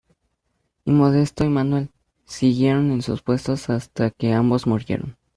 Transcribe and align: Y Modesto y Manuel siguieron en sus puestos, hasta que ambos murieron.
Y 0.83 0.89
Modesto 0.91 1.45
y 1.45 1.49
Manuel 1.49 1.91
siguieron 2.25 2.89
en 2.89 3.03
sus 3.03 3.21
puestos, 3.21 3.69
hasta 3.69 4.09
que 4.09 4.33
ambos 4.33 4.65
murieron. 4.65 5.15